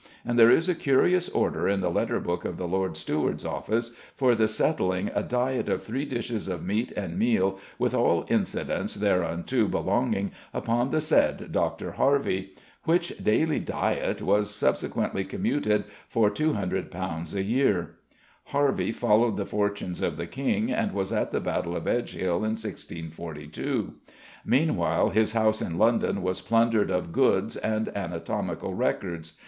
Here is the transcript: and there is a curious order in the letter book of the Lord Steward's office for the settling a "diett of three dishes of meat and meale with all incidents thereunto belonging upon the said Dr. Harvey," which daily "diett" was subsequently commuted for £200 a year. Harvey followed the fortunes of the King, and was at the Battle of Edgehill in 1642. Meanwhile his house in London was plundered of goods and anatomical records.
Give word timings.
and 0.25 0.39
there 0.39 0.49
is 0.49 0.67
a 0.67 0.73
curious 0.73 1.29
order 1.29 1.69
in 1.69 1.79
the 1.79 1.91
letter 1.91 2.19
book 2.19 2.43
of 2.43 2.57
the 2.57 2.67
Lord 2.67 2.97
Steward's 2.97 3.45
office 3.45 3.91
for 4.15 4.33
the 4.33 4.47
settling 4.47 5.09
a 5.13 5.21
"diett 5.21 5.69
of 5.69 5.83
three 5.83 6.05
dishes 6.05 6.47
of 6.47 6.65
meat 6.65 6.91
and 6.97 7.19
meale 7.19 7.59
with 7.77 7.93
all 7.93 8.25
incidents 8.27 8.95
thereunto 8.95 9.67
belonging 9.67 10.31
upon 10.55 10.89
the 10.89 11.01
said 11.01 11.51
Dr. 11.51 11.91
Harvey," 11.91 12.55
which 12.85 13.15
daily 13.23 13.59
"diett" 13.61 14.23
was 14.23 14.49
subsequently 14.51 15.23
commuted 15.23 15.83
for 16.07 16.31
£200 16.31 17.33
a 17.35 17.43
year. 17.43 17.93
Harvey 18.45 18.91
followed 18.91 19.37
the 19.37 19.45
fortunes 19.45 20.01
of 20.01 20.17
the 20.17 20.25
King, 20.25 20.71
and 20.71 20.93
was 20.93 21.13
at 21.13 21.31
the 21.31 21.39
Battle 21.39 21.75
of 21.75 21.83
Edgehill 21.87 22.37
in 22.37 22.53
1642. 22.57 23.93
Meanwhile 24.43 25.09
his 25.11 25.33
house 25.33 25.61
in 25.61 25.77
London 25.77 26.23
was 26.23 26.41
plundered 26.41 26.89
of 26.89 27.11
goods 27.11 27.55
and 27.55 27.95
anatomical 27.95 28.73
records. 28.73 29.33